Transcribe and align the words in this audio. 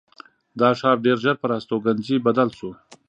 دا 0.59 0.69
ښار 0.79 0.97
ډېر 1.05 1.17
ژر 1.23 1.35
پر 1.41 1.51
استوګنځي 1.57 2.15
بدل 2.25 2.49
شو. 2.57 2.71